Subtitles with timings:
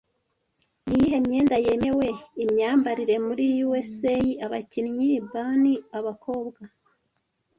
[0.87, 6.61] Niyihe myenda yemewe / imyambarire muri USA Abakinyi Bunny Abakobwa